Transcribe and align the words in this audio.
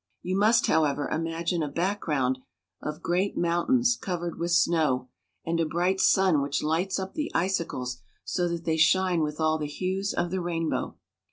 You 0.23 0.35
must, 0.35 0.65
however, 0.65 1.07
imagine 1.09 1.61
a 1.61 1.67
background 1.67 2.39
of 2.81 3.03
great 3.03 3.37
mountains 3.37 3.95
covered 3.95 4.39
with 4.39 4.49
snow, 4.49 5.09
and 5.45 5.59
a 5.59 5.65
bright 5.67 5.99
sun 5.99 6.41
which 6.41 6.63
lights 6.63 6.97
up 6.97 7.13
the 7.13 7.31
icicles 7.35 8.01
so 8.23 8.47
that 8.47 8.65
they 8.65 8.77
shine 8.77 9.21
with 9.21 9.39
all 9.39 9.59
the 9.59 9.67
hues 9.67 10.11
of 10.15 10.31
the 10.31 10.41
rainbow. 10.41 10.97